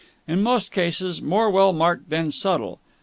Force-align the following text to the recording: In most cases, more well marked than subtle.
In 0.27 0.41
most 0.41 0.71
cases, 0.71 1.21
more 1.21 1.51
well 1.51 1.73
marked 1.73 2.09
than 2.09 2.31
subtle. 2.31 2.79